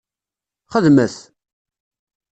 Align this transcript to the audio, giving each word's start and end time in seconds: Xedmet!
Xedmet! 0.71 1.15